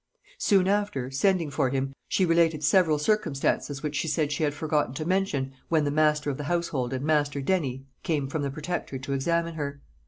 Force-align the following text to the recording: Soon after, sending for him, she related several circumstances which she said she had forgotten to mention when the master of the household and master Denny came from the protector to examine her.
Soon 0.39 0.67
after, 0.67 1.11
sending 1.11 1.51
for 1.51 1.69
him, 1.69 1.93
she 2.07 2.25
related 2.25 2.63
several 2.63 2.97
circumstances 2.97 3.83
which 3.83 3.95
she 3.95 4.07
said 4.07 4.31
she 4.31 4.41
had 4.41 4.55
forgotten 4.55 4.95
to 4.95 5.05
mention 5.05 5.53
when 5.69 5.83
the 5.83 5.91
master 5.91 6.31
of 6.31 6.37
the 6.37 6.45
household 6.45 6.91
and 6.91 7.05
master 7.05 7.39
Denny 7.39 7.85
came 8.01 8.27
from 8.27 8.41
the 8.41 8.49
protector 8.49 8.97
to 8.97 9.13
examine 9.13 9.53
her. 9.53 9.79